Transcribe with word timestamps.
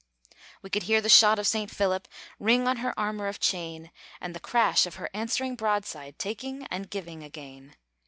We 0.63 0.71
could 0.71 0.81
hear 0.89 0.99
the 0.99 1.09
shot 1.09 1.37
of 1.37 1.45
Saint 1.45 1.69
Philip 1.69 2.07
Ring 2.39 2.67
on 2.67 2.77
her 2.77 2.99
armor 2.99 3.27
of 3.27 3.39
chain, 3.39 3.91
And 4.19 4.33
the 4.35 4.39
crash 4.39 4.87
of 4.87 4.95
her 4.95 5.11
answering 5.13 5.55
broadside, 5.55 6.17
Taking 6.17 6.65
and 6.71 6.89
giving 6.89 7.21
again. 7.21 7.75